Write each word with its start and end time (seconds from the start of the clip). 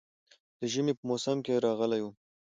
د 0.59 0.61
ژمي 0.73 0.93
په 0.99 1.03
موسم 1.09 1.37
کې 1.45 1.61
راغلی 1.65 2.01
وم. 2.01 2.13